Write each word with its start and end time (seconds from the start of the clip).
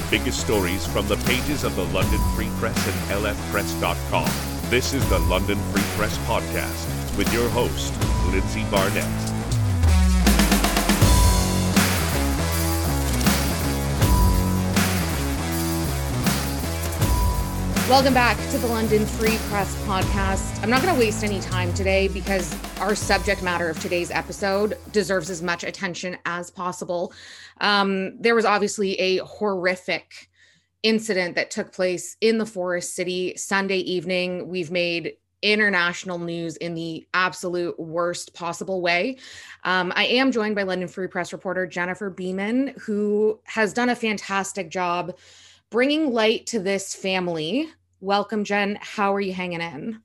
the 0.00 0.10
biggest 0.18 0.40
stories 0.40 0.86
from 0.86 1.06
the 1.08 1.16
pages 1.16 1.64
of 1.64 1.76
the 1.76 1.84
London 1.86 2.20
Free 2.34 2.50
Press 2.58 2.76
and 2.86 3.22
lfpress.com. 3.22 4.30
This 4.70 4.94
is 4.94 5.06
the 5.08 5.18
London 5.18 5.58
Free 5.72 5.82
Press 5.96 6.16
Podcast 6.18 7.16
with 7.16 7.32
your 7.32 7.48
host, 7.50 7.92
Lindsay 8.30 8.64
Barnett. 8.70 9.29
Welcome 17.90 18.14
back 18.14 18.36
to 18.52 18.58
the 18.58 18.68
London 18.68 19.04
Free 19.04 19.36
Press 19.48 19.74
podcast. 19.84 20.62
I'm 20.62 20.70
not 20.70 20.80
going 20.80 20.94
to 20.94 21.00
waste 21.00 21.24
any 21.24 21.40
time 21.40 21.74
today 21.74 22.06
because 22.06 22.56
our 22.78 22.94
subject 22.94 23.42
matter 23.42 23.68
of 23.68 23.80
today's 23.80 24.12
episode 24.12 24.78
deserves 24.92 25.28
as 25.28 25.42
much 25.42 25.64
attention 25.64 26.16
as 26.24 26.52
possible. 26.52 27.12
Um, 27.60 28.16
there 28.22 28.36
was 28.36 28.44
obviously 28.44 28.94
a 29.00 29.16
horrific 29.24 30.28
incident 30.84 31.34
that 31.34 31.50
took 31.50 31.72
place 31.72 32.16
in 32.20 32.38
the 32.38 32.46
Forest 32.46 32.94
City 32.94 33.36
Sunday 33.36 33.78
evening. 33.78 34.46
We've 34.46 34.70
made 34.70 35.14
international 35.42 36.20
news 36.20 36.56
in 36.58 36.74
the 36.74 37.08
absolute 37.12 37.76
worst 37.80 38.34
possible 38.34 38.82
way. 38.82 39.18
Um, 39.64 39.92
I 39.96 40.04
am 40.04 40.30
joined 40.30 40.54
by 40.54 40.62
London 40.62 40.86
Free 40.86 41.08
Press 41.08 41.32
reporter 41.32 41.66
Jennifer 41.66 42.08
Bieman, 42.08 42.78
who 42.82 43.40
has 43.46 43.72
done 43.72 43.88
a 43.88 43.96
fantastic 43.96 44.70
job 44.70 45.18
bringing 45.70 46.12
light 46.12 46.46
to 46.46 46.60
this 46.60 46.94
family 46.94 47.68
welcome 48.00 48.44
jen. 48.44 48.78
How 48.80 49.14
are 49.14 49.20
you 49.20 49.32
hanging 49.32 49.60
in? 49.60 50.00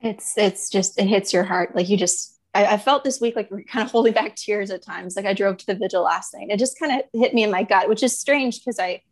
It's 0.00 0.36
it's 0.36 0.68
just 0.68 0.98
it 0.98 1.06
hits 1.06 1.32
your 1.32 1.44
heart. 1.44 1.74
Like 1.74 1.88
you 1.88 1.96
just 1.96 2.36
I, 2.54 2.66
I 2.66 2.76
felt 2.76 3.04
this 3.04 3.20
week 3.20 3.36
like 3.36 3.50
we're 3.50 3.62
kind 3.62 3.84
of 3.86 3.92
holding 3.92 4.12
back 4.12 4.36
tears 4.36 4.70
at 4.70 4.82
times. 4.82 5.16
Like 5.16 5.26
i 5.26 5.32
drove 5.32 5.56
to 5.58 5.66
the 5.66 5.74
vigil 5.74 6.02
last 6.02 6.34
night. 6.34 6.48
It 6.50 6.58
just 6.58 6.78
kind 6.78 6.92
of 6.92 7.20
hit 7.20 7.34
me 7.34 7.44
in 7.44 7.50
my 7.50 7.62
gut 7.62 7.88
which 7.88 8.02
is 8.02 8.18
strange 8.18 8.60
because 8.60 8.78
i 8.78 9.02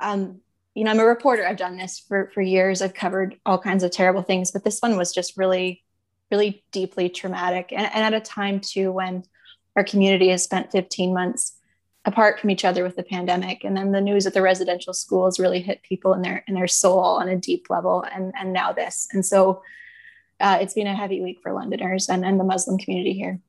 um 0.00 0.40
you 0.74 0.84
know 0.84 0.90
i'm 0.90 1.00
a 1.00 1.04
reporter. 1.04 1.46
I've 1.46 1.56
done 1.56 1.76
this 1.76 1.98
for 1.98 2.30
for 2.32 2.40
years. 2.40 2.82
I've 2.82 2.94
covered 2.94 3.38
all 3.44 3.58
kinds 3.58 3.82
of 3.82 3.90
terrible 3.90 4.22
things 4.22 4.50
but 4.50 4.64
this 4.64 4.80
one 4.80 4.96
was 4.96 5.12
just 5.12 5.36
really 5.36 5.82
really 6.30 6.64
deeply 6.72 7.08
traumatic. 7.08 7.72
And, 7.72 7.88
and 7.92 8.14
at 8.14 8.20
a 8.20 8.20
time 8.20 8.60
too 8.60 8.92
when 8.92 9.24
our 9.76 9.84
community 9.84 10.28
has 10.30 10.42
spent 10.42 10.72
15 10.72 11.12
months 11.12 11.56
apart 12.06 12.40
from 12.40 12.50
each 12.50 12.64
other 12.64 12.84
with 12.84 12.96
the 12.96 13.02
pandemic. 13.02 13.64
And 13.64 13.76
then 13.76 13.90
the 13.90 14.00
news 14.00 14.26
at 14.26 14.32
the 14.32 14.40
residential 14.40 14.94
schools 14.94 15.38
really 15.38 15.60
hit 15.60 15.82
people 15.82 16.14
in 16.14 16.22
their 16.22 16.44
in 16.46 16.54
their 16.54 16.68
soul 16.68 17.00
on 17.00 17.28
a 17.28 17.36
deep 17.36 17.66
level 17.68 18.04
and 18.14 18.32
and 18.38 18.52
now 18.52 18.72
this. 18.72 19.08
And 19.12 19.26
so 19.26 19.62
uh, 20.40 20.58
it's 20.60 20.74
been 20.74 20.86
a 20.86 20.94
heavy 20.94 21.20
week 21.20 21.40
for 21.42 21.52
londoners 21.52 22.08
and, 22.08 22.24
and 22.24 22.38
the 22.38 22.44
muslim 22.44 22.78
community 22.78 23.12
here. 23.12 23.40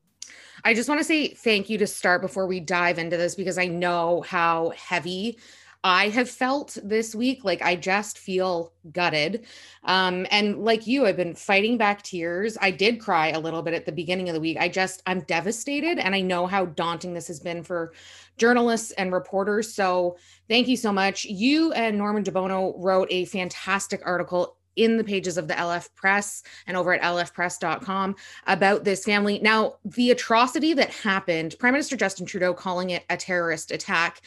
I 0.64 0.74
just 0.74 0.88
want 0.88 1.00
to 1.00 1.04
say 1.04 1.28
thank 1.28 1.70
you 1.70 1.78
to 1.78 1.86
start 1.86 2.20
before 2.20 2.46
we 2.46 2.60
dive 2.60 2.98
into 2.98 3.16
this 3.16 3.34
because 3.34 3.58
i 3.58 3.66
know 3.66 4.22
how 4.22 4.72
heavy 4.76 5.38
I 5.84 6.08
have 6.08 6.28
felt 6.28 6.76
this 6.82 7.14
week. 7.14 7.44
Like 7.44 7.62
I 7.62 7.76
just 7.76 8.18
feel 8.18 8.72
gutted. 8.92 9.46
Um, 9.84 10.26
and 10.30 10.58
like 10.58 10.86
you, 10.86 11.06
I've 11.06 11.16
been 11.16 11.34
fighting 11.34 11.78
back 11.78 12.02
tears. 12.02 12.58
I 12.60 12.70
did 12.70 13.00
cry 13.00 13.28
a 13.28 13.38
little 13.38 13.62
bit 13.62 13.74
at 13.74 13.86
the 13.86 13.92
beginning 13.92 14.28
of 14.28 14.34
the 14.34 14.40
week. 14.40 14.56
I 14.58 14.68
just, 14.68 15.02
I'm 15.06 15.20
devastated. 15.20 15.98
And 15.98 16.14
I 16.14 16.20
know 16.20 16.46
how 16.46 16.66
daunting 16.66 17.14
this 17.14 17.28
has 17.28 17.40
been 17.40 17.62
for 17.62 17.92
journalists 18.38 18.90
and 18.92 19.12
reporters. 19.12 19.72
So 19.72 20.16
thank 20.48 20.68
you 20.68 20.76
so 20.76 20.92
much. 20.92 21.24
You 21.24 21.72
and 21.72 21.96
Norman 21.96 22.24
DeBono 22.24 22.74
wrote 22.76 23.08
a 23.10 23.24
fantastic 23.26 24.02
article 24.04 24.56
in 24.78 24.96
the 24.96 25.04
pages 25.04 25.36
of 25.36 25.48
the 25.48 25.54
LF 25.54 25.92
Press 25.96 26.44
and 26.66 26.76
over 26.76 26.94
at 26.94 27.02
lfpress.com 27.02 28.14
about 28.46 28.84
this 28.84 29.04
family. 29.04 29.40
Now, 29.40 29.74
the 29.84 30.12
atrocity 30.12 30.72
that 30.74 30.90
happened, 30.90 31.56
Prime 31.58 31.74
Minister 31.74 31.96
Justin 31.96 32.26
Trudeau 32.26 32.54
calling 32.54 32.90
it 32.90 33.04
a 33.10 33.16
terrorist 33.16 33.72
attack, 33.72 34.22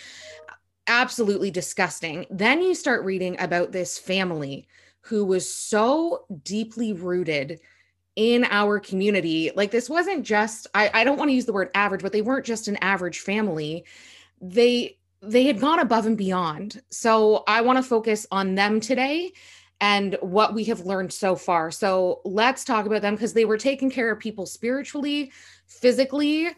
absolutely 0.87 1.51
disgusting. 1.51 2.25
Then 2.29 2.61
you 2.61 2.75
start 2.75 3.05
reading 3.05 3.39
about 3.39 3.71
this 3.71 3.97
family 3.97 4.67
who 5.01 5.25
was 5.25 5.51
so 5.51 6.25
deeply 6.43 6.93
rooted 6.93 7.59
in 8.15 8.45
our 8.45 8.79
community. 8.79 9.51
Like 9.55 9.71
this 9.71 9.89
wasn't 9.89 10.25
just, 10.25 10.67
I, 10.73 10.91
I 10.93 11.03
don't 11.03 11.17
want 11.17 11.29
to 11.29 11.35
use 11.35 11.45
the 11.45 11.53
word 11.53 11.71
average, 11.73 12.01
but 12.01 12.11
they 12.11 12.21
weren't 12.21 12.45
just 12.45 12.67
an 12.67 12.77
average 12.77 13.19
family. 13.19 13.85
They 14.41 14.97
they 15.23 15.45
had 15.45 15.59
gone 15.59 15.79
above 15.79 16.07
and 16.07 16.17
beyond. 16.17 16.81
So 16.89 17.43
I 17.47 17.61
want 17.61 17.77
to 17.77 17.83
focus 17.83 18.25
on 18.31 18.55
them 18.55 18.79
today 18.79 19.33
and 19.79 20.17
what 20.21 20.55
we 20.55 20.63
have 20.63 20.81
learned 20.81 21.13
so 21.13 21.35
far. 21.35 21.69
So 21.69 22.21
let's 22.25 22.65
talk 22.65 22.87
about 22.87 23.03
them 23.03 23.15
because 23.15 23.33
they 23.33 23.45
were 23.45 23.57
taking 23.57 23.91
care 23.91 24.11
of 24.11 24.19
people 24.19 24.47
spiritually, 24.47 25.31
physically. 25.67 26.49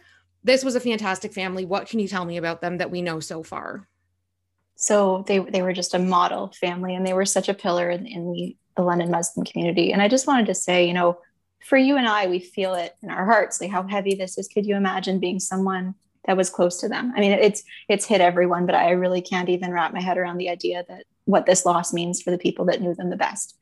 This 0.45 0.63
was 0.63 0.75
a 0.75 0.79
fantastic 0.79 1.33
family. 1.33 1.65
What 1.65 1.87
can 1.87 1.99
you 1.99 2.07
tell 2.07 2.23
me 2.23 2.37
about 2.37 2.61
them 2.61 2.77
that 2.77 2.91
we 2.91 3.01
know 3.01 3.19
so 3.19 3.43
far? 3.43 3.87
So 4.75 5.23
they 5.27 5.39
they 5.39 5.61
were 5.61 5.73
just 5.73 5.93
a 5.93 5.99
model 5.99 6.51
family 6.59 6.95
and 6.95 7.05
they 7.05 7.13
were 7.13 7.25
such 7.25 7.49
a 7.49 7.53
pillar 7.53 7.89
in, 7.89 8.05
in 8.05 8.31
the, 8.33 8.55
the 8.77 8.83
london 8.83 9.11
muslim 9.11 9.45
community. 9.45 9.91
And 9.91 10.01
i 10.01 10.07
just 10.07 10.27
wanted 10.27 10.47
to 10.47 10.55
say 10.55 10.87
you 10.87 10.93
know 10.93 11.19
for 11.63 11.77
you 11.77 11.97
and 11.97 12.07
i 12.07 12.27
we 12.27 12.39
feel 12.39 12.73
it 12.73 12.95
in 13.01 13.09
our 13.09 13.25
hearts 13.25 13.61
like 13.61 13.71
how 13.71 13.83
heavy 13.87 14.15
this 14.15 14.37
is. 14.37 14.47
Could 14.47 14.65
you 14.65 14.75
imagine 14.75 15.19
being 15.19 15.39
someone 15.39 15.95
that 16.25 16.37
was 16.37 16.49
close 16.49 16.79
to 16.81 16.89
them? 16.89 17.13
I 17.15 17.19
mean 17.19 17.31
it's 17.31 17.63
it's 17.89 18.05
hit 18.05 18.21
everyone 18.21 18.65
but 18.65 18.75
i 18.75 18.91
really 18.91 19.21
can't 19.21 19.49
even 19.49 19.71
wrap 19.71 19.93
my 19.93 20.01
head 20.01 20.17
around 20.17 20.37
the 20.37 20.49
idea 20.49 20.83
that 20.87 21.03
what 21.25 21.45
this 21.45 21.65
loss 21.65 21.93
means 21.93 22.21
for 22.21 22.31
the 22.31 22.37
people 22.37 22.65
that 22.65 22.81
knew 22.81 22.93
them 22.93 23.09
the 23.09 23.15
best. 23.15 23.57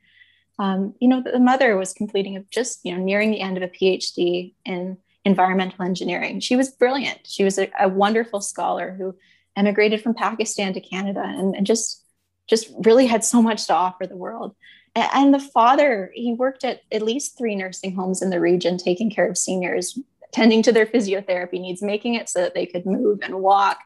Um, 0.59 0.93
you 0.99 1.07
know 1.07 1.21
the 1.21 1.39
mother 1.39 1.77
was 1.77 1.93
completing 1.93 2.35
of 2.37 2.49
just 2.49 2.79
you 2.83 2.95
know 2.95 3.03
nearing 3.03 3.31
the 3.31 3.41
end 3.41 3.57
of 3.57 3.63
a 3.63 3.67
phd 3.67 4.53
in 4.65 4.97
environmental 5.25 5.85
engineering. 5.85 6.39
She 6.39 6.55
was 6.55 6.69
brilliant. 6.69 7.19
She 7.25 7.43
was 7.43 7.57
a, 7.57 7.69
a 7.79 7.87
wonderful 7.87 8.41
scholar 8.41 8.95
who 8.97 9.15
emigrated 9.55 10.01
from 10.01 10.13
Pakistan 10.13 10.73
to 10.73 10.81
Canada 10.81 11.23
and, 11.23 11.55
and 11.55 11.65
just 11.65 12.03
just 12.47 12.69
really 12.83 13.07
had 13.07 13.23
so 13.23 13.41
much 13.41 13.67
to 13.67 13.73
offer 13.73 14.05
the 14.05 14.17
world. 14.17 14.55
And 14.93 15.33
the 15.33 15.39
father, 15.39 16.11
he 16.13 16.33
worked 16.33 16.65
at 16.65 16.81
at 16.91 17.01
least 17.01 17.37
three 17.37 17.55
nursing 17.55 17.95
homes 17.95 18.21
in 18.21 18.29
the 18.29 18.41
region, 18.41 18.77
taking 18.77 19.09
care 19.09 19.29
of 19.29 19.37
seniors, 19.37 19.97
tending 20.33 20.61
to 20.63 20.73
their 20.73 20.85
physiotherapy 20.85 21.61
needs, 21.61 21.81
making 21.81 22.15
it 22.15 22.27
so 22.27 22.41
that 22.41 22.53
they 22.53 22.65
could 22.65 22.85
move 22.85 23.19
and 23.21 23.35
walk 23.35 23.79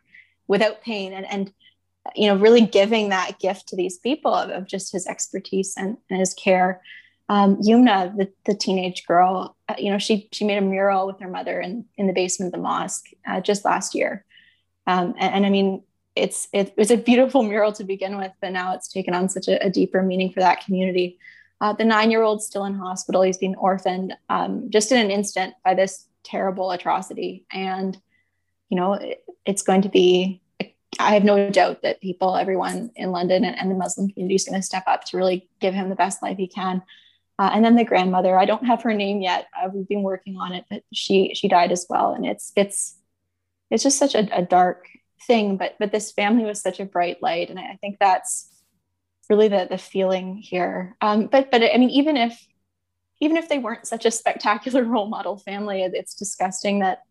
without 0.48 0.82
pain, 0.82 1.14
and 1.14 1.26
and 1.28 1.54
you 2.16 2.28
know 2.28 2.38
really 2.38 2.62
giving 2.62 3.10
that 3.10 3.40
gift 3.40 3.68
to 3.68 3.76
these 3.76 4.00
people 4.00 4.34
of, 4.34 4.50
of 4.50 4.68
just 4.68 4.92
his 4.92 5.06
expertise 5.06 5.76
and, 5.78 5.98
and 6.10 6.20
his 6.20 6.34
care. 6.34 6.82
Um, 7.28 7.58
Yumna, 7.58 8.16
the, 8.16 8.32
the 8.46 8.56
teenage 8.56 9.06
girl, 9.08 9.56
uh, 9.68 9.76
you 9.78 9.92
know, 9.92 10.00
she 10.00 10.28
she 10.32 10.46
made 10.46 10.58
a 10.58 10.62
mural 10.62 11.06
with 11.06 11.20
her 11.20 11.30
mother 11.30 11.62
in 11.62 11.86
in 11.98 12.08
the 12.08 12.14
basement 12.14 12.48
of 12.54 12.60
the 12.60 12.64
mosque 12.64 13.06
uh, 13.28 13.42
just 13.42 13.64
last 13.64 13.94
year, 13.94 14.26
um, 14.88 15.16
and, 15.18 15.36
and, 15.36 15.46
I 15.46 15.50
mean, 15.50 15.84
it's 16.16 16.48
it, 16.54 16.74
it's 16.78 16.92
a 16.92 16.98
beautiful 16.98 17.44
mural 17.44 17.74
to 17.74 17.84
begin 17.84 18.18
with, 18.18 18.32
but 18.42 18.52
now 18.52 18.74
it's 18.74 18.88
taken 18.88 19.14
on 19.14 19.30
such 19.30 19.48
a, 19.48 19.64
a 19.66 19.70
deeper 19.70 20.02
meaning 20.02 20.32
for 20.32 20.40
that 20.40 20.64
community. 20.64 21.20
Uh, 21.62 21.74
the 21.74 21.86
nine-year-old 21.86 22.44
still 22.44 22.66
in 22.66 22.76
hospital. 22.76 23.22
He's 23.22 23.38
been 23.38 23.56
orphaned 23.56 24.14
um, 24.30 24.70
just 24.70 24.92
in 24.92 24.98
an 24.98 25.12
instant 25.12 25.56
by 25.64 25.74
this 25.74 26.06
terrible 26.24 26.72
atrocity, 26.72 27.46
and 27.52 27.98
you 28.70 28.78
know 28.78 28.94
it, 28.94 29.24
it's 29.46 29.62
going 29.62 29.82
to 29.84 29.90
be. 29.90 30.42
I 30.98 31.14
have 31.14 31.26
no 31.26 31.50
doubt 31.50 31.82
that 31.82 32.00
people, 32.00 32.38
everyone 32.38 32.90
in 32.96 33.12
London 33.12 33.44
and, 33.44 33.58
and 33.58 33.70
the 33.70 33.76
Muslim 33.76 34.08
community 34.10 34.36
is 34.36 34.46
going 34.46 34.58
to 34.58 34.66
step 34.66 34.84
up 34.88 35.04
to 35.06 35.18
really 35.18 35.50
give 35.60 35.74
him 35.74 35.90
the 35.90 35.96
best 35.96 36.24
life 36.24 36.38
he 36.38 36.48
can. 36.48 36.82
Uh, 37.38 37.50
and 37.54 37.66
then 37.66 37.76
the 37.76 37.84
grandmother, 37.84 38.38
I 38.38 38.46
don't 38.46 38.66
have 38.66 38.82
her 38.84 38.94
name 38.94 39.22
yet. 39.22 39.48
Uh, 39.58 39.68
we've 39.74 39.88
been 39.90 40.04
working 40.04 40.38
on 40.38 40.54
it, 40.54 40.64
but 40.70 40.84
she 40.94 41.34
she 41.34 41.50
died 41.50 41.72
as 41.72 41.86
well, 41.90 42.14
and 42.14 42.26
it's 42.26 42.54
it's 42.56 42.96
it's 43.72 43.84
just 43.84 43.98
such 43.98 44.16
a, 44.16 44.28
a 44.38 44.44
dark 44.44 44.88
thing 45.28 45.58
but 45.58 45.76
but 45.80 45.92
this 45.92 46.12
family 46.12 46.46
was 46.46 46.62
such 46.62 46.80
a 46.80 46.86
bright 46.86 47.22
light 47.22 47.50
and 47.50 47.60
i 47.60 47.78
think 47.82 47.98
that's 48.00 48.50
really 49.30 49.48
the 49.48 49.66
the 49.68 49.78
feeling 49.78 50.38
here. 50.38 50.96
Um, 51.02 51.28
but 51.28 51.50
but 51.50 51.64
i 51.64 51.78
mean 51.78 51.90
even 51.90 52.16
if 52.18 52.46
even 53.22 53.38
if 53.38 53.50
they 53.50 53.60
weren't 53.60 53.88
such 53.88 54.06
a 54.06 54.12
spectacular 54.12 54.84
role 54.94 55.08
model 55.08 55.38
family 55.38 55.82
it's 55.82 56.14
disgusting 56.16 56.80
that 56.80 57.02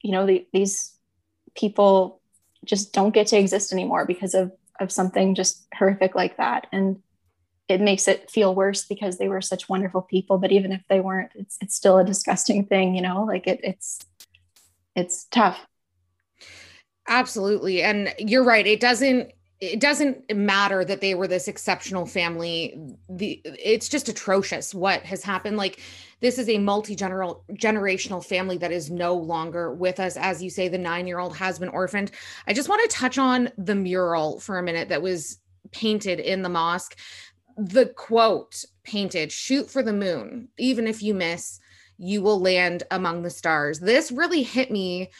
you 0.00 0.12
know 0.12 0.26
the, 0.26 0.46
these 0.52 0.94
people 1.56 2.20
just 2.64 2.92
don't 2.92 3.14
get 3.14 3.26
to 3.28 3.38
exist 3.38 3.72
anymore 3.72 4.04
because 4.06 4.34
of 4.34 4.52
of 4.80 4.90
something 4.90 5.34
just 5.34 5.66
horrific 5.74 6.14
like 6.14 6.36
that. 6.36 6.66
And 6.72 7.00
it 7.68 7.80
makes 7.80 8.08
it 8.08 8.30
feel 8.30 8.54
worse 8.54 8.84
because 8.84 9.16
they 9.16 9.28
were 9.28 9.40
such 9.40 9.68
wonderful 9.70 10.02
people 10.02 10.36
but 10.36 10.52
even 10.52 10.70
if 10.70 10.82
they 10.88 11.00
weren't 11.00 11.30
it's 11.34 11.56
it's 11.62 11.74
still 11.74 11.96
a 11.96 12.04
disgusting 12.04 12.66
thing 12.66 12.94
you 12.94 13.02
know? 13.02 13.24
Like 13.24 13.46
it, 13.46 13.60
it's 13.62 14.00
it's 14.94 15.24
tough. 15.24 15.66
Absolutely. 17.06 17.82
And 17.82 18.14
you're 18.18 18.44
right. 18.44 18.66
It 18.66 18.80
doesn't 18.80 19.32
it 19.60 19.80
doesn't 19.80 20.34
matter 20.34 20.84
that 20.84 21.00
they 21.00 21.14
were 21.14 21.28
this 21.28 21.48
exceptional 21.48 22.06
family. 22.06 22.76
The 23.08 23.40
it's 23.44 23.88
just 23.88 24.08
atrocious 24.08 24.74
what 24.74 25.02
has 25.02 25.22
happened. 25.22 25.56
Like 25.56 25.80
this 26.20 26.38
is 26.38 26.48
a 26.48 26.58
multi-general 26.58 27.44
generational 27.52 28.24
family 28.24 28.58
that 28.58 28.72
is 28.72 28.90
no 28.90 29.14
longer 29.14 29.72
with 29.72 30.00
us. 30.00 30.16
As 30.16 30.42
you 30.42 30.50
say 30.50 30.68
the 30.68 30.78
9-year-old 30.78 31.36
has 31.36 31.58
been 31.58 31.68
orphaned. 31.68 32.10
I 32.46 32.52
just 32.52 32.68
want 32.68 32.82
to 32.82 32.96
touch 32.96 33.16
on 33.16 33.50
the 33.56 33.74
mural 33.74 34.40
for 34.40 34.58
a 34.58 34.62
minute 34.62 34.88
that 34.88 35.02
was 35.02 35.38
painted 35.70 36.20
in 36.20 36.42
the 36.42 36.48
mosque. 36.48 36.98
The 37.56 37.86
quote 37.86 38.64
painted 38.82 39.30
shoot 39.30 39.70
for 39.70 39.82
the 39.82 39.92
moon 39.92 40.48
even 40.58 40.86
if 40.86 41.02
you 41.02 41.14
miss 41.14 41.60
you 41.98 42.22
will 42.22 42.40
land 42.40 42.82
among 42.90 43.22
the 43.22 43.30
stars. 43.30 43.80
This 43.80 44.10
really 44.10 44.42
hit 44.42 44.70
me. 44.70 45.10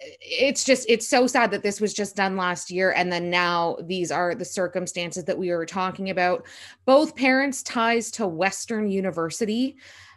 It's 0.00 0.64
just 0.64 0.86
it's 0.88 1.06
so 1.06 1.26
sad 1.26 1.50
that 1.52 1.62
this 1.62 1.80
was 1.80 1.94
just 1.94 2.16
done 2.16 2.36
last 2.36 2.70
year 2.70 2.92
and 2.92 3.12
then 3.12 3.30
now 3.30 3.76
these 3.82 4.10
are 4.10 4.34
the 4.34 4.44
circumstances 4.44 5.24
that 5.24 5.38
we 5.38 5.50
were 5.50 5.66
talking 5.66 6.10
about. 6.10 6.46
Both 6.84 7.14
parents 7.14 7.62
ties 7.62 8.10
to 8.12 8.26
western 8.26 8.90
university. 8.90 9.76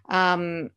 Um, 0.10 0.72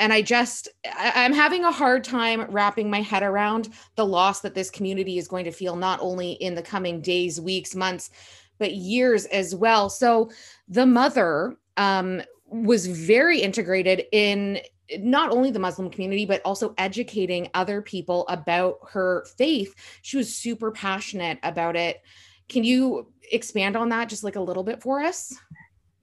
and 0.00 0.12
i 0.12 0.20
just 0.20 0.68
i'm 0.98 1.32
having 1.32 1.64
a 1.64 1.70
hard 1.70 2.02
time 2.02 2.50
wrapping 2.50 2.90
my 2.90 3.00
head 3.00 3.22
around 3.22 3.68
the 3.94 4.04
loss 4.04 4.40
that 4.40 4.52
this 4.52 4.68
community 4.68 5.18
is 5.18 5.28
going 5.28 5.44
to 5.44 5.52
feel 5.52 5.76
not 5.76 6.00
only 6.02 6.32
in 6.32 6.56
the 6.56 6.62
coming 6.62 7.00
days 7.00 7.40
weeks 7.40 7.76
months 7.76 8.10
but 8.58 8.74
years 8.74 9.26
as 9.26 9.54
well. 9.54 9.88
So 9.90 10.30
the 10.68 10.86
mother 10.86 11.56
um, 11.76 12.22
was 12.46 12.86
very 12.86 13.40
integrated 13.40 14.04
in 14.12 14.60
not 14.98 15.30
only 15.30 15.50
the 15.50 15.58
Muslim 15.58 15.90
community, 15.90 16.26
but 16.26 16.42
also 16.44 16.74
educating 16.76 17.48
other 17.54 17.80
people 17.80 18.26
about 18.28 18.76
her 18.90 19.26
faith. 19.38 19.74
She 20.02 20.16
was 20.16 20.34
super 20.34 20.70
passionate 20.70 21.38
about 21.42 21.76
it. 21.76 22.02
Can 22.48 22.64
you 22.64 23.10
expand 23.32 23.76
on 23.76 23.88
that 23.88 24.08
just 24.08 24.24
like 24.24 24.36
a 24.36 24.40
little 24.40 24.62
bit 24.62 24.82
for 24.82 25.02
us? 25.02 25.34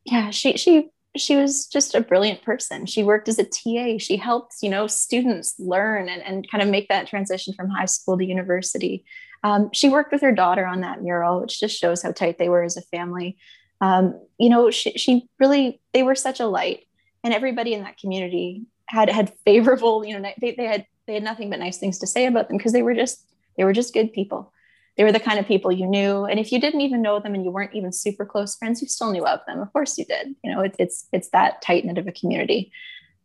Yeah, 0.05 0.31
she 0.31 0.57
she 0.57 0.89
she 1.17 1.35
was 1.35 1.67
just 1.67 1.93
a 1.93 2.01
brilliant 2.01 2.41
person. 2.41 2.85
She 2.85 3.03
worked 3.03 3.27
as 3.27 3.37
a 3.37 3.43
TA. 3.43 3.97
She 3.97 4.15
helped, 4.15 4.55
you 4.61 4.69
know, 4.69 4.87
students 4.87 5.55
learn 5.59 6.07
and, 6.07 6.21
and 6.21 6.49
kind 6.49 6.63
of 6.63 6.69
make 6.69 6.87
that 6.87 7.07
transition 7.07 7.53
from 7.53 7.69
high 7.69 7.85
school 7.85 8.17
to 8.17 8.25
university. 8.25 9.03
Um, 9.43 9.69
she 9.73 9.89
worked 9.89 10.13
with 10.13 10.21
her 10.21 10.31
daughter 10.31 10.65
on 10.65 10.81
that 10.81 11.01
mural, 11.01 11.41
which 11.41 11.59
just 11.59 11.77
shows 11.77 12.01
how 12.01 12.11
tight 12.11 12.37
they 12.37 12.47
were 12.47 12.63
as 12.63 12.77
a 12.77 12.81
family. 12.81 13.37
Um, 13.81 14.19
you 14.37 14.49
know, 14.49 14.71
she, 14.71 14.91
she 14.93 15.27
really, 15.39 15.81
they 15.93 16.03
were 16.03 16.15
such 16.15 16.39
a 16.39 16.45
light 16.45 16.85
and 17.23 17.33
everybody 17.33 17.73
in 17.73 17.83
that 17.83 17.97
community 17.97 18.65
had 18.87 19.09
had 19.09 19.33
favorable 19.45 20.03
you 20.03 20.17
know 20.17 20.31
they, 20.41 20.51
they 20.51 20.65
had 20.65 20.85
they 21.07 21.13
had 21.13 21.23
nothing 21.23 21.49
but 21.49 21.59
nice 21.59 21.77
things 21.77 21.97
to 21.99 22.07
say 22.07 22.25
about 22.25 22.47
them 22.47 22.57
because 22.57 22.73
they 22.73 22.83
were 22.83 22.93
just 22.93 23.25
they 23.57 23.63
were 23.63 23.73
just 23.73 23.93
good 23.93 24.13
people. 24.13 24.53
They 24.97 25.03
were 25.03 25.11
the 25.11 25.19
kind 25.19 25.39
of 25.39 25.47
people 25.47 25.71
you 25.71 25.87
knew 25.87 26.25
and 26.25 26.39
if 26.39 26.51
you 26.51 26.59
didn't 26.59 26.81
even 26.81 27.01
know 27.01 27.19
them 27.19 27.33
and 27.33 27.43
you 27.43 27.51
weren't 27.51 27.73
even 27.73 27.91
super 27.91 28.25
close 28.25 28.55
friends 28.55 28.81
you 28.81 28.87
still 28.87 29.11
knew 29.11 29.25
of 29.25 29.39
them. 29.47 29.59
Of 29.59 29.71
course 29.73 29.97
you 29.97 30.05
did. 30.05 30.35
You 30.43 30.53
know 30.53 30.61
it, 30.61 30.75
it's 30.77 31.07
it's 31.11 31.29
that 31.29 31.61
tight 31.61 31.85
knit 31.85 31.97
of 31.97 32.07
a 32.07 32.11
community. 32.11 32.71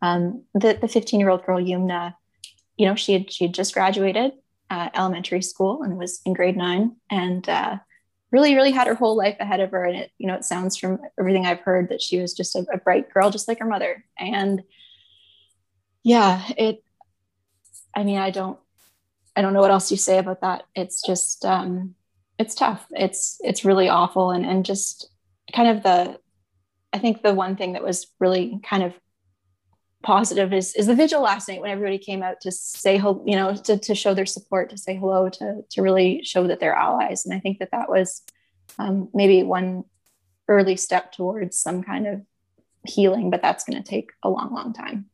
Um, 0.02 0.44
the 0.54 0.78
the 0.80 0.88
15 0.88 1.18
year 1.18 1.30
old 1.30 1.44
girl 1.44 1.60
yumna 1.60 2.14
you 2.76 2.86
know 2.86 2.94
she 2.94 3.12
had 3.12 3.32
she 3.32 3.44
had 3.44 3.54
just 3.54 3.74
graduated 3.74 4.32
uh, 4.70 4.90
elementary 4.94 5.42
school 5.42 5.82
and 5.82 5.98
was 5.98 6.20
in 6.24 6.32
grade 6.32 6.56
nine 6.56 6.96
and 7.10 7.48
uh, 7.48 7.78
really 8.36 8.54
really 8.54 8.70
had 8.70 8.86
her 8.86 8.94
whole 8.94 9.16
life 9.16 9.36
ahead 9.40 9.60
of 9.60 9.70
her. 9.70 9.84
And 9.84 9.96
it 9.96 10.10
you 10.18 10.26
know 10.26 10.34
it 10.34 10.44
sounds 10.44 10.76
from 10.76 11.00
everything 11.18 11.46
i've 11.46 11.60
heard 11.60 11.88
that 11.88 12.02
she 12.02 12.20
was 12.20 12.34
just 12.34 12.54
a, 12.54 12.66
a 12.70 12.76
bright 12.76 13.12
girl 13.12 13.30
just 13.30 13.48
like 13.48 13.60
her 13.60 13.66
mother. 13.66 14.04
And 14.18 14.62
yeah 16.04 16.44
it 16.56 16.84
i 17.96 18.04
mean 18.04 18.18
i 18.18 18.30
don't 18.30 18.58
i 19.34 19.42
don't 19.42 19.54
know 19.54 19.60
what 19.60 19.70
else 19.70 19.90
you 19.90 19.96
say 19.96 20.18
about 20.18 20.42
that. 20.42 20.64
It's 20.74 21.00
just 21.00 21.44
um 21.44 21.94
it's 22.38 22.54
tough. 22.54 22.84
It's 22.90 23.38
it's 23.40 23.64
really 23.64 23.88
awful. 23.88 24.30
And 24.30 24.44
and 24.44 24.64
just 24.64 25.08
kind 25.54 25.68
of 25.68 25.82
the 25.82 26.18
i 26.92 26.98
think 26.98 27.22
the 27.22 27.34
one 27.34 27.56
thing 27.56 27.72
that 27.72 27.84
was 27.84 28.08
really 28.20 28.60
kind 28.68 28.82
of 28.82 28.92
positive 30.06 30.52
is 30.52 30.72
is 30.76 30.86
the 30.86 30.94
vigil 30.94 31.20
last 31.20 31.48
night 31.48 31.60
when 31.60 31.72
everybody 31.72 31.98
came 31.98 32.22
out 32.22 32.40
to 32.40 32.52
say 32.52 32.96
hello, 32.96 33.24
you 33.26 33.34
know 33.34 33.56
to, 33.56 33.76
to 33.76 33.92
show 33.92 34.14
their 34.14 34.24
support 34.24 34.70
to 34.70 34.78
say 34.78 34.94
hello 34.94 35.28
to 35.28 35.62
to 35.68 35.82
really 35.82 36.22
show 36.22 36.46
that 36.46 36.60
they're 36.60 36.72
allies 36.72 37.26
and 37.26 37.34
i 37.34 37.40
think 37.40 37.58
that 37.58 37.72
that 37.72 37.88
was 37.88 38.22
um, 38.78 39.08
maybe 39.12 39.42
one 39.42 39.82
early 40.46 40.76
step 40.76 41.10
towards 41.10 41.58
some 41.58 41.82
kind 41.82 42.06
of 42.06 42.22
healing 42.86 43.30
but 43.30 43.42
that's 43.42 43.64
going 43.64 43.82
to 43.82 43.88
take 43.88 44.12
a 44.22 44.30
long 44.30 44.54
long 44.54 44.72
time 44.72 45.06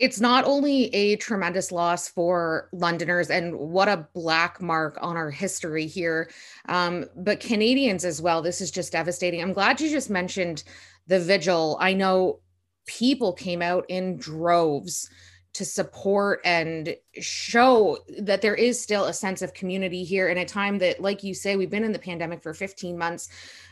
it's 0.00 0.18
not 0.18 0.44
only 0.46 0.92
a 0.92 1.14
tremendous 1.14 1.70
loss 1.70 2.08
for 2.08 2.68
Londoners 2.72 3.30
and 3.30 3.56
what 3.56 3.86
a 3.86 4.08
black 4.14 4.60
mark 4.60 4.98
on 5.00 5.16
our 5.16 5.30
history 5.30 5.86
here, 5.86 6.28
um, 6.68 7.04
but 7.14 7.38
Canadians 7.38 8.04
as 8.04 8.20
well. 8.20 8.42
This 8.42 8.60
is 8.60 8.72
just 8.72 8.90
devastating. 8.90 9.40
I'm 9.40 9.52
glad 9.52 9.80
you 9.80 9.88
just 9.88 10.10
mentioned 10.10 10.64
the 11.06 11.20
vigil. 11.20 11.76
I 11.78 11.92
know 11.92 12.40
people 12.86 13.32
came 13.32 13.62
out 13.62 13.84
in 13.88 14.16
droves 14.16 15.08
to 15.54 15.64
support 15.64 16.40
and 16.44 16.96
show 17.20 17.98
that 18.18 18.40
there 18.40 18.54
is 18.54 18.80
still 18.80 19.04
a 19.04 19.12
sense 19.12 19.42
of 19.42 19.52
community 19.52 20.02
here 20.02 20.28
in 20.28 20.38
a 20.38 20.44
time 20.46 20.78
that 20.78 21.00
like 21.00 21.22
you 21.22 21.34
say 21.34 21.56
we've 21.56 21.70
been 21.70 21.84
in 21.84 21.92
the 21.92 21.98
pandemic 21.98 22.42
for 22.42 22.54
15 22.54 22.96
months. 22.96 23.28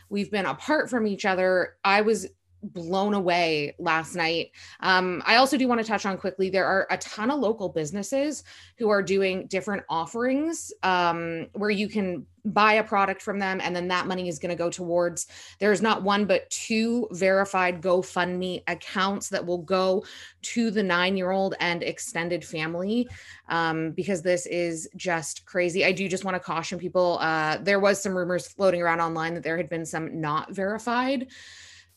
We've 0.09 0.29
been 0.29 0.45
apart 0.45 0.89
from 0.89 1.07
each 1.07 1.25
other. 1.25 1.77
I 1.83 2.01
was 2.01 2.27
blown 2.63 3.13
away 3.13 3.75
last 3.79 4.15
night. 4.15 4.51
Um, 4.81 5.21
I 5.25 5.37
also 5.37 5.57
do 5.57 5.67
want 5.67 5.81
to 5.81 5.87
touch 5.87 6.05
on 6.05 6.17
quickly 6.17 6.49
there 6.49 6.65
are 6.65 6.87
a 6.89 6.97
ton 6.97 7.31
of 7.31 7.39
local 7.39 7.69
businesses 7.69 8.43
who 8.77 8.89
are 8.89 9.01
doing 9.01 9.47
different 9.47 9.83
offerings 9.89 10.71
um, 10.83 11.47
where 11.53 11.69
you 11.69 11.87
can 11.87 12.25
buy 12.45 12.73
a 12.73 12.83
product 12.83 13.21
from 13.21 13.37
them 13.37 13.61
and 13.61 13.75
then 13.75 13.87
that 13.87 14.07
money 14.07 14.27
is 14.27 14.39
going 14.39 14.49
to 14.49 14.55
go 14.55 14.69
towards 14.69 15.27
there's 15.59 15.81
not 15.81 16.01
one 16.01 16.25
but 16.25 16.49
two 16.49 17.07
verified 17.11 17.81
GoFundMe 17.81 18.63
accounts 18.67 19.29
that 19.29 19.45
will 19.45 19.59
go 19.59 20.03
to 20.41 20.71
the 20.71 20.81
nine 20.81 21.15
year 21.15 21.29
old 21.29 21.53
and 21.59 21.83
extended 21.83 22.43
family 22.43 23.07
um, 23.49 23.91
because 23.91 24.23
this 24.23 24.47
is 24.47 24.89
just 24.95 25.45
crazy. 25.45 25.85
I 25.85 25.91
do 25.91 26.07
just 26.07 26.25
want 26.25 26.33
to 26.35 26.39
caution 26.39 26.79
people. 26.79 27.19
Uh, 27.21 27.57
there 27.61 27.79
was 27.79 28.01
some 28.01 28.17
rumors 28.17 28.47
floating 28.47 28.81
around 28.81 29.01
online 29.01 29.35
that 29.35 29.43
there 29.43 29.57
had 29.57 29.69
been 29.69 29.85
some 29.85 30.19
not 30.19 30.51
verified 30.51 31.27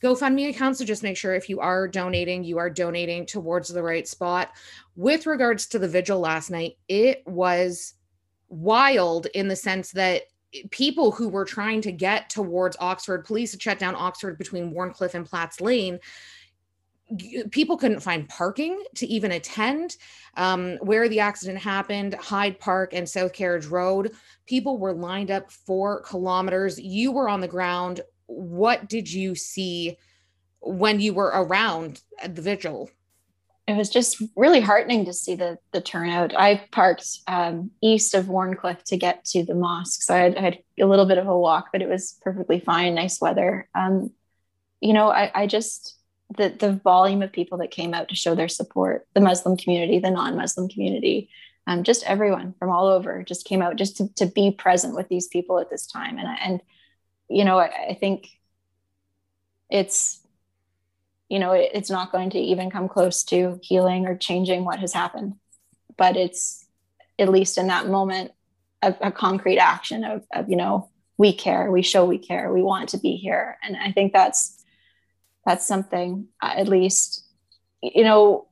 GoFundMe 0.04 0.50
account. 0.50 0.76
So 0.76 0.84
just 0.84 1.02
make 1.02 1.16
sure 1.16 1.34
if 1.34 1.48
you 1.48 1.60
are 1.60 1.88
donating, 1.88 2.44
you 2.44 2.58
are 2.58 2.68
donating 2.68 3.24
towards 3.24 3.70
the 3.70 3.82
right 3.82 4.06
spot. 4.06 4.50
With 4.96 5.26
regards 5.26 5.66
to 5.68 5.78
the 5.78 5.88
vigil 5.88 6.20
last 6.20 6.50
night, 6.50 6.76
it 6.88 7.22
was 7.26 7.94
wild 8.48 9.26
in 9.34 9.48
the 9.48 9.56
sense 9.56 9.92
that 9.92 10.24
people 10.70 11.10
who 11.10 11.28
were 11.28 11.46
trying 11.46 11.80
to 11.80 11.90
get 11.90 12.28
towards 12.28 12.76
Oxford, 12.78 13.24
police 13.24 13.52
had 13.52 13.62
shut 13.62 13.78
down 13.78 13.94
Oxford 13.96 14.38
between 14.38 14.72
Wharncliffe 14.72 15.14
and 15.14 15.26
Platts 15.26 15.60
Lane. 15.60 15.98
People 17.50 17.76
couldn't 17.76 18.00
find 18.00 18.28
parking 18.28 18.82
to 18.96 19.06
even 19.06 19.32
attend 19.32 19.96
um, 20.36 20.76
where 20.80 21.08
the 21.08 21.20
accident 21.20 21.58
happened, 21.58 22.14
Hyde 22.14 22.58
Park 22.60 22.94
and 22.94 23.08
South 23.08 23.32
Carriage 23.32 23.66
Road. 23.66 24.12
People 24.46 24.78
were 24.78 24.92
lined 24.92 25.30
up 25.30 25.50
four 25.50 26.02
kilometers. 26.02 26.78
You 26.78 27.10
were 27.12 27.28
on 27.28 27.40
the 27.40 27.48
ground 27.48 28.00
what 28.34 28.88
did 28.88 29.12
you 29.12 29.34
see 29.34 29.96
when 30.60 31.00
you 31.00 31.14
were 31.14 31.32
around 31.34 32.00
the 32.26 32.42
vigil? 32.42 32.90
It 33.66 33.76
was 33.76 33.88
just 33.88 34.22
really 34.36 34.60
heartening 34.60 35.06
to 35.06 35.12
see 35.12 35.34
the 35.34 35.58
the 35.72 35.80
turnout. 35.80 36.36
I 36.36 36.66
parked 36.70 37.20
um, 37.26 37.70
east 37.82 38.14
of 38.14 38.26
Wharncliffe 38.26 38.84
to 38.84 38.96
get 38.98 39.24
to 39.26 39.44
the 39.44 39.54
mosque, 39.54 40.02
so 40.02 40.14
I 40.14 40.18
had, 40.18 40.36
I 40.36 40.40
had, 40.40 40.58
a 40.80 40.86
little 40.86 41.06
bit 41.06 41.18
of 41.18 41.28
a 41.28 41.38
walk, 41.38 41.68
but 41.72 41.80
it 41.80 41.88
was 41.88 42.18
perfectly 42.20 42.60
fine, 42.60 42.94
nice 42.94 43.20
weather. 43.20 43.68
Um, 43.74 44.10
you 44.80 44.92
know, 44.92 45.08
I, 45.08 45.30
I 45.34 45.46
just 45.46 45.96
the 46.36 46.50
the 46.50 46.72
volume 46.72 47.22
of 47.22 47.32
people 47.32 47.56
that 47.58 47.70
came 47.70 47.94
out 47.94 48.08
to 48.08 48.14
show 48.14 48.34
their 48.34 48.48
support, 48.48 49.06
the 49.14 49.20
Muslim 49.20 49.56
community, 49.56 49.98
the 49.98 50.10
non-Muslim 50.10 50.68
community, 50.68 51.30
um, 51.66 51.84
just 51.84 52.04
everyone 52.04 52.54
from 52.58 52.70
all 52.70 52.86
over 52.86 53.22
just 53.22 53.46
came 53.46 53.62
out 53.62 53.76
just 53.76 53.96
to, 53.96 54.08
to 54.16 54.26
be 54.26 54.50
present 54.50 54.94
with 54.94 55.08
these 55.08 55.28
people 55.28 55.58
at 55.58 55.70
this 55.70 55.86
time. 55.86 56.18
And 56.18 56.28
and 56.42 56.60
you 57.28 57.44
know, 57.44 57.58
I, 57.58 57.70
I 57.90 57.94
think 57.94 58.28
it's 59.70 60.20
you 61.28 61.38
know 61.38 61.52
it, 61.52 61.70
it's 61.74 61.90
not 61.90 62.12
going 62.12 62.30
to 62.30 62.38
even 62.38 62.70
come 62.70 62.88
close 62.88 63.24
to 63.24 63.58
healing 63.62 64.06
or 64.06 64.16
changing 64.16 64.64
what 64.64 64.78
has 64.78 64.92
happened. 64.92 65.34
But 65.96 66.16
it's 66.16 66.66
at 67.18 67.28
least 67.28 67.58
in 67.58 67.68
that 67.68 67.88
moment 67.88 68.32
a, 68.82 68.94
a 69.00 69.12
concrete 69.12 69.58
action 69.58 70.04
of, 70.04 70.24
of 70.32 70.48
you 70.48 70.56
know 70.56 70.90
we 71.16 71.32
care 71.32 71.70
we 71.70 71.82
show 71.82 72.04
we 72.04 72.18
care 72.18 72.52
we 72.52 72.62
want 72.62 72.90
to 72.90 72.98
be 72.98 73.16
here. 73.16 73.56
And 73.62 73.76
i 73.76 73.92
think 73.92 74.12
that's 74.12 74.64
that's 75.46 75.66
something 75.66 76.26
uh, 76.42 76.54
at 76.56 76.68
least 76.68 77.24
you 77.82 78.04
know 78.04 78.48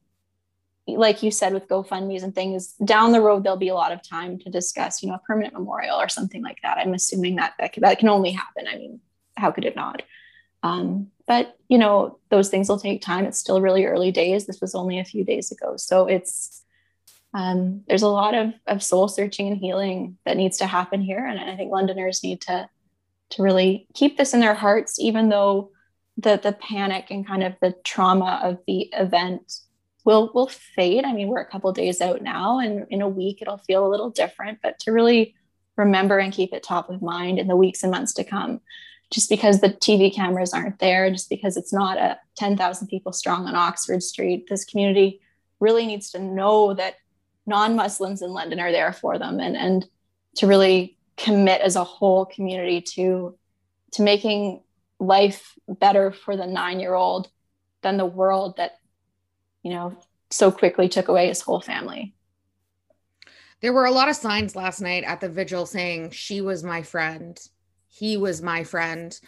like 0.89 1.23
you 1.23 1.31
said 1.31 1.53
with 1.55 1.69
gofundme's 1.69 2.23
and 2.23 2.35
things 2.35 2.75
down 2.85 3.13
the 3.13 3.21
road 3.21 3.45
there'll 3.45 3.57
be 3.57 3.69
a 3.69 3.75
lot 3.75 3.93
of 3.93 4.03
time 4.03 4.39
to 4.39 4.51
discuss 4.51 5.03
you 5.03 5.09
know 5.09 5.15
a 5.15 5.21
permanent 5.21 5.55
memorial 5.55 5.97
or 5.97 6.09
something 6.09 6.43
like 6.43 6.59
that. 6.63 6.79
I'm 6.79 6.95
assuming 6.95 7.37
that 7.37 7.55
that, 7.59 7.75
that 7.79 7.99
can 7.99 8.09
only 8.09 8.33
happen. 8.33 8.67
I 8.69 8.77
mean 8.77 9.01
how 9.37 9.51
could 9.51 9.65
it 9.65 9.77
not? 9.77 10.03
Um, 10.63 11.09
but 11.27 11.57
you 11.69 11.79
know 11.79 12.19
those 12.31 12.49
things 12.49 12.69
will 12.69 12.79
take 12.79 13.01
time. 13.01 13.25
It's 13.25 13.39
still 13.39 13.61
really 13.61 13.85
early 13.85 14.11
days. 14.11 14.47
This 14.47 14.61
was 14.61 14.75
only 14.75 14.99
a 14.99 15.05
few 15.05 15.25
days 15.25 15.51
ago. 15.53 15.77
So 15.77 16.07
it's 16.07 16.63
um, 17.35 17.83
there's 17.89 18.03
a 18.03 18.09
lot 18.09 18.35
of, 18.35 18.53
of 18.67 18.83
soul 18.83 19.09
searching 19.09 19.49
and 19.49 19.57
healing 19.57 20.19
that 20.27 20.37
needs 20.37 20.59
to 20.59 20.67
happen 20.67 21.01
here. 21.01 21.25
And 21.25 21.39
i 21.39 21.57
think 21.57 21.71
londoners 21.71 22.23
need 22.23 22.41
to 22.43 22.69
to 23.31 23.43
really 23.43 23.87
keep 23.95 24.19
this 24.19 24.35
in 24.35 24.41
their 24.41 24.55
hearts 24.55 25.01
even 25.01 25.29
though 25.29 25.71
the 26.19 26.39
the 26.43 26.53
panic 26.53 27.07
and 27.11 27.27
kind 27.27 27.43
of 27.43 27.55
the 27.61 27.75
trauma 27.85 28.41
of 28.43 28.59
the 28.67 28.91
event 28.93 29.61
will 30.05 30.31
will 30.35 30.49
fade. 30.49 31.05
I 31.05 31.13
mean, 31.13 31.29
we're 31.29 31.41
a 31.41 31.51
couple 31.51 31.73
days 31.73 32.01
out 32.01 32.23
now, 32.23 32.59
and 32.59 32.87
in 32.91 33.03
a 33.03 33.09
week 33.09 33.41
it'll 33.41 33.59
feel 33.59 33.87
a 33.87 33.91
little 33.91 34.11
different. 34.11 34.59
But 34.63 34.79
to 34.81 34.93
really 34.93 35.35
remember 35.77 36.19
and 36.19 36.33
keep 36.33 36.53
it 36.53 36.63
top 36.63 36.91
of 36.91 37.03
mind 37.03 37.39
in 37.39 37.49
the 37.49 37.57
weeks 37.57 37.83
and 37.83 37.91
months 37.91 38.13
to 38.15 38.25
come, 38.25 38.61
just 39.11 39.29
because 39.29 39.61
the 39.61 39.69
TV 39.69 40.15
cameras 40.15 40.53
aren't 40.53 40.79
there, 40.79 41.11
just 41.11 41.29
because 41.29 41.57
it's 41.57 41.73
not 41.73 41.99
a 41.99 42.19
10,000 42.37 42.89
people 42.89 43.13
strong 43.13 43.47
on 43.47 43.55
Oxford 43.55 44.03
Street, 44.03 44.49
this 44.49 44.65
community 44.65 45.21
really 45.61 45.87
needs 45.87 46.11
to 46.11 46.19
know 46.19 46.75
that 46.75 46.97
non-Muslims 47.47 48.23
in 48.23 48.31
London 48.31 48.61
are 48.61 48.73
there 48.73 48.93
for 48.93 49.19
them 49.19 49.41
and 49.41 49.57
and 49.57 49.87
to 50.37 50.47
really 50.47 50.97
commit 51.17 51.61
as 51.61 51.77
a 51.77 51.85
whole 51.85 52.25
community 52.25 52.81
to 52.81 53.37
to 53.93 54.03
making 54.03 54.63
life 54.99 55.55
better 55.69 56.13
for 56.13 56.37
the 56.37 56.47
nine-year-old 56.47 57.29
than 57.83 57.97
the 57.97 58.07
world 58.07 58.57
that 58.57 58.79
you 59.63 59.71
know 59.71 59.97
so 60.31 60.51
quickly 60.51 60.89
took 60.89 61.09
away 61.09 61.29
his 61.29 61.43
whole 61.43 61.61
family. 61.61 62.15
There 63.61 63.73
were 63.73 63.85
a 63.85 63.93
lot 63.93 64.09
of 64.09 64.17
signs 64.17 64.57
last 64.57 64.81
night 64.81 65.05
at 65.05 65.21
the 65.21 65.29
vigil 65.29 65.67
saying 65.67 66.11
she 66.11 66.41
was 66.41 66.65
my 66.65 66.83
friend. 66.83 67.39
He 67.87 68.17
was 68.17 68.43
my 68.43 68.65
friend. 68.65 69.19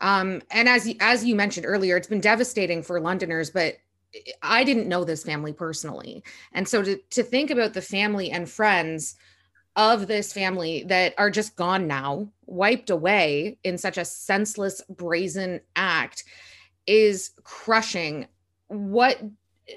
Um, 0.00 0.42
and 0.50 0.68
as 0.68 0.92
as 1.00 1.24
you 1.24 1.34
mentioned 1.34 1.66
earlier, 1.66 1.96
it's 1.96 2.08
been 2.08 2.20
devastating 2.20 2.82
for 2.82 3.00
Londoners, 3.00 3.50
but 3.50 3.76
I 4.42 4.64
didn't 4.64 4.88
know 4.88 5.04
this 5.04 5.24
family 5.24 5.52
personally. 5.52 6.22
And 6.52 6.66
so 6.66 6.82
to, 6.82 6.96
to 7.10 7.22
think 7.22 7.50
about 7.50 7.74
the 7.74 7.82
family 7.82 8.30
and 8.30 8.48
friends 8.48 9.16
of 9.74 10.06
this 10.06 10.32
family 10.32 10.84
that 10.84 11.14
are 11.18 11.30
just 11.30 11.56
gone 11.56 11.86
now, 11.86 12.28
wiped 12.46 12.90
away 12.90 13.58
in 13.62 13.76
such 13.76 13.98
a 13.98 14.04
senseless, 14.04 14.80
brazen 14.88 15.60
act 15.74 16.24
is 16.86 17.32
crushing. 17.44 18.26
What, 18.68 19.20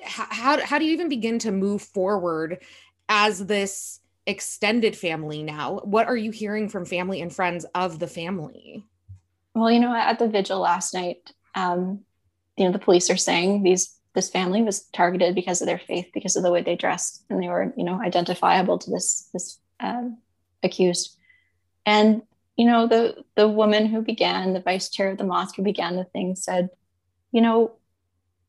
how, 0.03 0.59
how 0.63 0.79
do 0.79 0.85
you 0.85 0.93
even 0.93 1.09
begin 1.09 1.39
to 1.39 1.51
move 1.51 1.81
forward 1.81 2.59
as 3.07 3.45
this 3.45 3.99
extended 4.25 4.95
family 4.95 5.43
now? 5.43 5.79
What 5.83 6.07
are 6.07 6.17
you 6.17 6.31
hearing 6.31 6.69
from 6.69 6.85
family 6.85 7.21
and 7.21 7.33
friends 7.33 7.65
of 7.73 7.99
the 7.99 8.07
family? 8.07 8.85
Well, 9.55 9.71
you 9.71 9.79
know, 9.79 9.93
at 9.93 10.19
the 10.19 10.27
vigil 10.27 10.59
last 10.59 10.93
night, 10.93 11.33
um, 11.55 12.01
you 12.55 12.65
know, 12.65 12.71
the 12.71 12.79
police 12.79 13.09
are 13.09 13.17
saying 13.17 13.63
these 13.63 13.95
this 14.15 14.29
family 14.29 14.61
was 14.63 14.81
targeted 14.87 15.35
because 15.35 15.61
of 15.61 15.67
their 15.67 15.79
faith, 15.79 16.07
because 16.13 16.35
of 16.35 16.43
the 16.43 16.51
way 16.51 16.61
they 16.61 16.75
dressed, 16.75 17.23
and 17.29 17.41
they 17.41 17.47
were, 17.47 17.73
you 17.77 17.83
know, 17.83 18.01
identifiable 18.01 18.77
to 18.77 18.91
this 18.91 19.29
this 19.33 19.59
um, 19.79 20.17
accused. 20.63 21.17
And 21.85 22.21
you 22.57 22.65
know, 22.65 22.87
the 22.87 23.23
the 23.35 23.47
woman 23.47 23.85
who 23.85 24.01
began, 24.01 24.53
the 24.53 24.61
vice 24.61 24.89
chair 24.89 25.09
of 25.09 25.17
the 25.17 25.23
mosque 25.23 25.55
who 25.55 25.63
began 25.63 25.95
the 25.95 26.03
thing, 26.03 26.35
said, 26.35 26.69
you 27.31 27.41
know, 27.41 27.78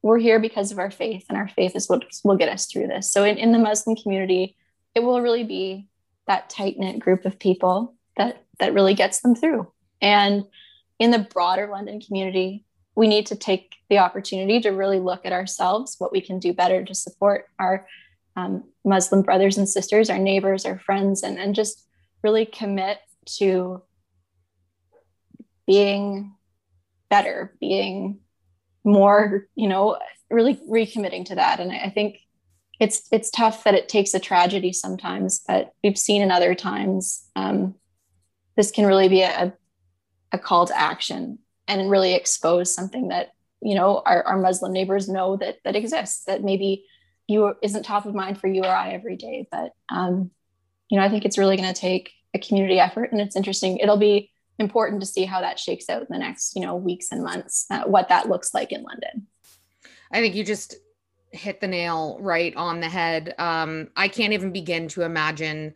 we're 0.03 0.19
here 0.19 0.41
because 0.41 0.73
of 0.73 0.79
our 0.79 0.91
faith, 0.91 1.27
and 1.29 1.37
our 1.37 1.49
faith 1.49 1.77
is 1.77 1.89
what 1.89 2.05
will 2.25 2.37
get 2.37 2.49
us 2.49 2.67
through 2.67 2.87
this. 2.87 3.13
So 3.13 3.25
in, 3.25 3.37
in 3.37 3.53
the 3.53 3.59
Muslim 3.59 3.97
community, 3.97 4.57
it 4.95 5.01
will 5.01 5.21
really 5.21 5.45
be 5.45 5.89
that 6.27 6.49
tight 6.51 6.79
knit 6.79 6.99
group 6.99 7.25
of 7.25 7.39
people 7.39 7.95
that 8.17 8.45
that 8.59 8.75
really 8.75 8.95
gets 8.95 9.21
them 9.21 9.35
through. 9.35 9.71
And 10.01 10.45
in 10.99 11.11
the 11.11 11.19
broader 11.19 11.69
London 11.71 12.01
community, 12.01 12.65
we 12.95 13.09
need 13.09 13.27
to 13.27 13.37
take 13.37 13.77
the 13.89 13.99
opportunity 13.99 14.61
to 14.61 14.71
really 14.71 15.01
look 15.01 15.25
at 15.25 15.33
ourselves, 15.33 15.97
what 15.99 16.13
we 16.13 16.21
can 16.21 16.39
do 16.39 16.53
better 16.53 16.85
to 16.85 16.95
support 16.95 17.47
our 17.59 17.87
um, 18.37 18.65
Muslim 18.85 19.23
brothers 19.23 19.59
and 19.59 19.69
sisters, 19.69 20.11
our 20.11 20.19
neighbors, 20.19 20.65
our 20.65 20.79
friends, 20.79 21.23
and, 21.23 21.39
and 21.39 21.55
just 21.55 21.87
really 22.23 22.45
commit 22.45 22.99
to 23.39 23.83
being 25.67 26.35
better, 27.09 27.55
being 27.61 28.21
more, 28.85 29.47
you 29.55 29.69
know, 29.69 29.99
really 30.31 30.55
recommitting 30.69 31.25
to 31.27 31.35
that. 31.35 31.61
And 31.61 31.73
I, 31.73 31.91
think 31.91 32.21
it's 32.79 33.07
it's 33.11 33.31
tough 33.31 33.65
that 33.65 33.75
it 33.75 33.89
takes 33.89 34.15
a 34.15 34.21
tragedy 34.21 34.73
sometimes, 34.73 35.43
but 35.47 35.73
we've 35.83 35.99
seen 35.99 36.23
in 36.23 36.31
other 36.31 36.55
times 36.55 37.27
um, 37.37 37.75
this 38.57 38.71
can 38.71 38.87
really 38.87 39.09
be 39.09 39.23
a, 39.23 39.53
a 40.33 40.39
call 40.39 40.67
to 40.67 40.79
action 40.79 41.39
and 41.67 41.91
really 41.91 42.15
expose 42.15 42.75
something 42.75 43.09
that 43.09 43.33
you 43.63 43.75
know 43.75 44.03
our, 44.05 44.23
our 44.25 44.39
muslim 44.39 44.73
neighbors 44.73 45.09
know 45.09 45.37
that 45.37 45.59
that 45.65 45.77
exists 45.77 46.25
that 46.25 46.43
maybe 46.43 46.85
you 47.27 47.55
isn't 47.63 47.85
top 47.85 48.07
of 48.07 48.15
mind 48.15 48.41
for 48.41 48.49
you 48.49 48.63
or 48.63 48.69
i 48.69 48.91
every 48.91 49.17
day 49.17 49.47
but 49.51 49.73
um, 49.91 50.31
you 50.89 50.99
know 50.99 51.05
i 51.05 51.09
think 51.09 51.25
it's 51.25 51.39
really 51.39 51.57
going 51.57 51.73
to 51.73 51.81
take 51.81 52.13
a 52.35 52.39
community 52.39 52.81
effort 52.81 53.13
and 53.13 53.21
it's 53.21 53.37
interesting 53.37 53.79
it'll 53.79 53.97
be 53.97 54.31
important 54.61 55.01
to 55.01 55.07
see 55.07 55.25
how 55.25 55.41
that 55.41 55.59
shakes 55.59 55.89
out 55.89 56.03
in 56.03 56.09
the 56.11 56.19
next 56.19 56.55
you 56.55 56.63
know 56.63 56.77
weeks 56.77 57.11
and 57.11 57.23
months 57.25 57.67
uh, 57.71 57.85
what 57.85 58.09
that 58.09 58.29
looks 58.29 58.55
like 58.55 58.73
in 58.73 58.83
london. 58.83 59.27
I 60.13 60.21
think 60.21 60.35
you 60.35 60.45
just 60.45 60.77
hit 61.33 61.61
the 61.61 61.69
nail 61.69 62.19
right 62.21 62.55
on 62.57 62.81
the 62.81 62.89
head. 62.89 63.35
Um, 63.39 63.89
i 63.97 64.09
can't 64.09 64.33
even 64.33 64.53
begin 64.53 64.89
to 64.89 65.03
imagine 65.03 65.75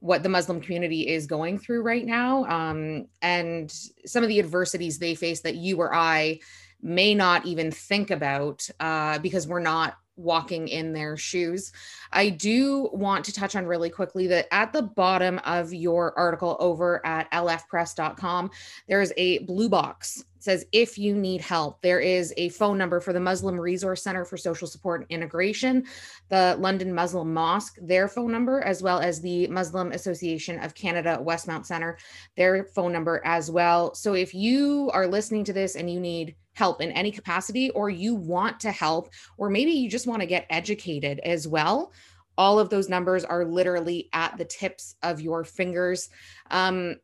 what 0.00 0.22
the 0.22 0.28
Muslim 0.28 0.60
community 0.60 1.06
is 1.06 1.26
going 1.26 1.58
through 1.58 1.82
right 1.82 2.04
now. 2.04 2.44
Um, 2.46 3.06
and 3.20 3.70
some 4.06 4.22
of 4.22 4.28
the 4.28 4.38
adversities 4.38 4.98
they 4.98 5.14
face 5.14 5.42
that 5.42 5.56
you 5.56 5.76
or 5.76 5.94
I 5.94 6.40
may 6.82 7.14
not 7.14 7.44
even 7.44 7.70
think 7.70 8.10
about 8.10 8.66
uh, 8.80 9.18
because 9.18 9.46
we're 9.46 9.60
not 9.60 9.96
walking 10.20 10.68
in 10.68 10.92
their 10.92 11.16
shoes. 11.16 11.72
I 12.12 12.28
do 12.28 12.90
want 12.92 13.24
to 13.26 13.32
touch 13.32 13.56
on 13.56 13.66
really 13.66 13.90
quickly 13.90 14.26
that 14.28 14.46
at 14.52 14.72
the 14.72 14.82
bottom 14.82 15.40
of 15.44 15.72
your 15.72 16.16
article 16.18 16.56
over 16.60 17.04
at 17.06 17.30
lfpress.com, 17.32 18.50
there's 18.88 19.12
a 19.16 19.38
blue 19.40 19.68
box. 19.68 20.24
Says, 20.42 20.64
if 20.72 20.96
you 20.96 21.14
need 21.14 21.42
help, 21.42 21.82
there 21.82 22.00
is 22.00 22.32
a 22.38 22.48
phone 22.48 22.78
number 22.78 22.98
for 23.00 23.12
the 23.12 23.20
Muslim 23.20 23.60
Resource 23.60 24.02
Center 24.02 24.24
for 24.24 24.38
Social 24.38 24.66
Support 24.66 25.02
and 25.02 25.10
Integration, 25.10 25.84
the 26.30 26.56
London 26.58 26.94
Muslim 26.94 27.34
Mosque, 27.34 27.76
their 27.82 28.08
phone 28.08 28.32
number, 28.32 28.62
as 28.62 28.82
well 28.82 29.00
as 29.00 29.20
the 29.20 29.46
Muslim 29.48 29.92
Association 29.92 30.58
of 30.60 30.74
Canada 30.74 31.18
Westmount 31.22 31.66
Center, 31.66 31.98
their 32.38 32.64
phone 32.64 32.90
number 32.90 33.20
as 33.26 33.50
well. 33.50 33.94
So 33.94 34.14
if 34.14 34.32
you 34.32 34.90
are 34.94 35.06
listening 35.06 35.44
to 35.44 35.52
this 35.52 35.76
and 35.76 35.90
you 35.90 36.00
need 36.00 36.36
help 36.60 36.82
in 36.82 36.92
any 36.92 37.10
capacity, 37.10 37.70
or 37.70 37.88
you 37.88 38.14
want 38.14 38.60
to 38.60 38.70
help, 38.70 39.08
or 39.38 39.48
maybe 39.48 39.72
you 39.72 39.88
just 39.88 40.06
want 40.06 40.20
to 40.20 40.26
get 40.26 40.46
educated 40.50 41.18
as 41.20 41.48
well, 41.48 41.92
all 42.36 42.58
of 42.58 42.68
those 42.68 42.88
numbers 42.88 43.24
are 43.24 43.44
literally 43.46 44.08
at 44.12 44.36
the 44.36 44.44
tips 44.44 44.94
of 45.02 45.22
your 45.22 45.42
fingers. 45.42 46.10
Um, 46.50 46.96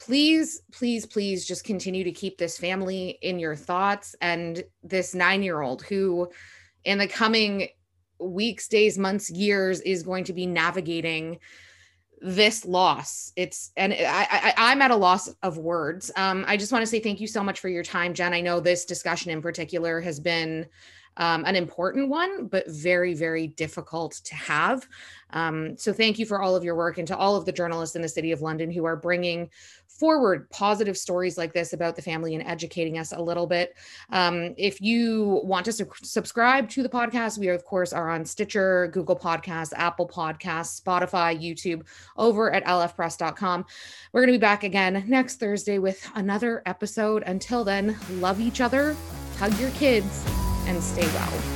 please, 0.00 0.62
please, 0.72 1.06
please 1.06 1.46
just 1.46 1.64
continue 1.64 2.04
to 2.04 2.12
keep 2.12 2.36
this 2.36 2.58
family 2.58 3.18
in 3.22 3.38
your 3.38 3.56
thoughts 3.56 4.16
and 4.20 4.64
this 4.82 5.14
nine 5.14 5.42
year 5.44 5.60
old 5.62 5.82
who, 5.82 6.28
in 6.84 6.98
the 6.98 7.08
coming 7.08 7.68
weeks, 8.18 8.66
days, 8.66 8.98
months, 8.98 9.30
years, 9.30 9.80
is 9.82 10.02
going 10.02 10.24
to 10.24 10.32
be 10.32 10.46
navigating 10.46 11.38
this 12.20 12.64
loss. 12.64 13.32
It's 13.36 13.72
and 13.76 13.92
I, 13.92 14.54
I 14.56 14.72
am 14.72 14.82
at 14.82 14.90
a 14.90 14.96
loss 14.96 15.28
of 15.42 15.58
words. 15.58 16.10
Um 16.16 16.44
i 16.48 16.56
just 16.56 16.72
want 16.72 16.82
to 16.82 16.86
say 16.86 17.00
thank 17.00 17.20
you 17.20 17.26
so 17.26 17.42
much 17.42 17.60
for 17.60 17.68
your 17.68 17.82
time 17.82 18.14
jen. 18.14 18.32
I 18.32 18.40
know 18.40 18.60
this 18.60 18.84
discussion 18.84 19.30
in 19.30 19.42
particular 19.42 20.00
has 20.00 20.20
been 20.20 20.66
um, 21.16 21.44
an 21.44 21.56
important 21.56 22.08
one, 22.08 22.46
but 22.46 22.68
very, 22.68 23.14
very 23.14 23.48
difficult 23.48 24.12
to 24.24 24.34
have. 24.34 24.86
Um, 25.30 25.76
so, 25.76 25.92
thank 25.92 26.18
you 26.18 26.26
for 26.26 26.40
all 26.40 26.54
of 26.54 26.64
your 26.64 26.74
work 26.74 26.98
and 26.98 27.08
to 27.08 27.16
all 27.16 27.36
of 27.36 27.44
the 27.44 27.52
journalists 27.52 27.96
in 27.96 28.02
the 28.02 28.08
City 28.08 28.32
of 28.32 28.42
London 28.42 28.70
who 28.70 28.84
are 28.84 28.96
bringing 28.96 29.50
forward 29.98 30.48
positive 30.50 30.96
stories 30.96 31.38
like 31.38 31.52
this 31.52 31.72
about 31.72 31.96
the 31.96 32.02
family 32.02 32.34
and 32.34 32.46
educating 32.46 32.98
us 32.98 33.12
a 33.12 33.20
little 33.20 33.46
bit. 33.46 33.74
Um, 34.10 34.54
if 34.56 34.80
you 34.80 35.40
want 35.44 35.64
to 35.66 35.72
su- 35.72 35.90
subscribe 36.02 36.68
to 36.70 36.82
the 36.82 36.88
podcast, 36.88 37.38
we, 37.38 37.48
of 37.48 37.64
course, 37.64 37.92
are 37.92 38.10
on 38.10 38.24
Stitcher, 38.24 38.88
Google 38.88 39.16
Podcasts, 39.16 39.72
Apple 39.76 40.08
Podcasts, 40.08 40.80
Spotify, 40.80 41.40
YouTube, 41.40 41.82
over 42.16 42.52
at 42.52 42.64
lfpress.com. 42.64 43.64
We're 44.12 44.20
going 44.20 44.32
to 44.32 44.38
be 44.38 44.40
back 44.40 44.64
again 44.64 45.04
next 45.06 45.36
Thursday 45.40 45.78
with 45.78 46.08
another 46.14 46.62
episode. 46.66 47.22
Until 47.26 47.64
then, 47.64 47.96
love 48.12 48.40
each 48.40 48.60
other, 48.60 48.96
hug 49.38 49.58
your 49.58 49.70
kids 49.70 50.24
and 50.66 50.82
stay 50.82 51.06
well. 51.14 51.55